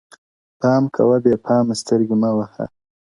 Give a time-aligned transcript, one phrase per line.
[0.59, 2.65] پام کوه بې پامه سترگي مه وهه’